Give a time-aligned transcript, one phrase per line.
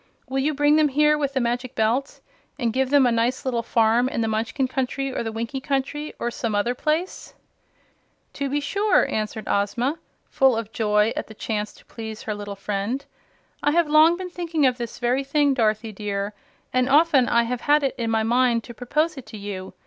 [0.27, 2.21] "Will you bring them here with the Magic Belt,
[2.57, 6.11] and give them a nice little farm in the Munchkin Country, or the Winkie Country
[6.17, 7.35] or some other place?"
[8.33, 12.55] "To be sure," answered Ozma, full of joy at the chance to please her little
[12.55, 13.05] friend.
[13.61, 16.33] "I have long been thinking of this very thing, Dorothy dear,
[16.73, 19.75] and often I have had it in my mind to propose it to you.